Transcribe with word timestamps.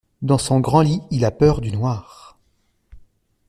Dans 0.23 0.39
son 0.39 0.61
grand 0.61 0.81
lit, 0.81 0.99
il 1.11 1.25
a 1.25 1.29
peur 1.29 1.61
du 1.61 1.71
noir. 1.71 2.35